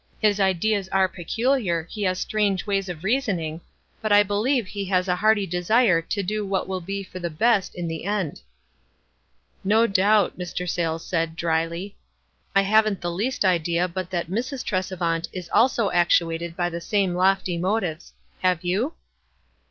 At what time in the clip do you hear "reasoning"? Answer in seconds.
3.03-3.61